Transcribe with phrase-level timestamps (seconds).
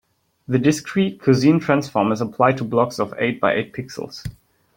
[0.47, 4.27] The discrete cosine transform is applied to blocks of eight by eight pixels.